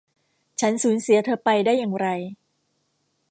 [0.61, 2.07] ฉันสูญเสียเธอไปได้อย่างไร